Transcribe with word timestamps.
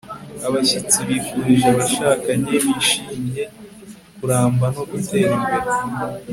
abashyitsi 0.47 0.97
bifurije 1.07 1.67
abashakanye 1.73 2.53
bishimye 2.65 3.43
kuramba 4.17 4.65
no 4.75 4.83
gutera 4.91 5.33
imbere 5.39 5.71